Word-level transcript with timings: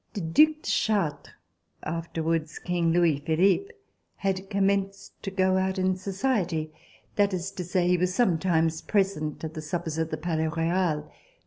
The 0.15 0.21
Due 0.21 0.55
de 0.63 0.63
Chartres, 0.63 1.35
afterwards 1.83 2.57
King 2.57 2.91
Louis 2.91 3.19
Philippe, 3.19 3.69
had 4.15 4.49
commenced 4.49 5.21
to 5.21 5.29
go 5.29 5.57
out 5.57 5.77
in 5.77 5.95
society, 5.95 6.73
that 7.17 7.35
is 7.35 7.51
to 7.51 7.63
say, 7.63 7.87
he 7.89 7.97
was 7.97 8.11
sometimes 8.11 8.81
present 8.81 9.43
at 9.43 9.53
the 9.53 9.61
suppers 9.61 9.99
at 9.99 10.09
the 10.09 10.17
Palais 10.17 10.47
Royal. 10.47 11.07